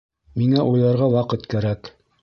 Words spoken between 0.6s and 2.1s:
уйларға ваҡыт кәрәк